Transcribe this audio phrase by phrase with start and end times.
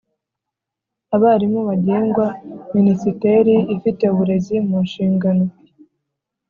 [1.15, 2.27] Abarimu bagengwa
[2.75, 5.45] Minisiteri ifite uburezi mu nshingano.